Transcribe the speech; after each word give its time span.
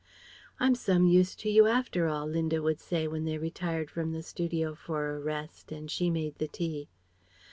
"I'm 0.59 0.73
some 0.73 1.05
use 1.05 1.35
to 1.35 1.49
you 1.51 1.67
after 1.67 2.07
all," 2.07 2.25
Linda 2.25 2.59
would 2.63 2.79
say 2.79 3.07
when 3.07 3.23
they 3.23 3.37
retired 3.37 3.91
from 3.91 4.13
the 4.13 4.23
studio 4.23 4.73
for 4.73 5.15
a 5.15 5.19
rest 5.19 5.71
and 5.71 5.91
she 5.91 6.09
made 6.09 6.39
the 6.39 6.47
tea. 6.47 6.89